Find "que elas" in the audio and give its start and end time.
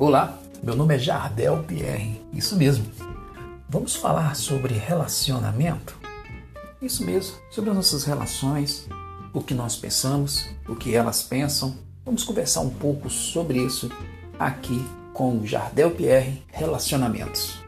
10.76-11.24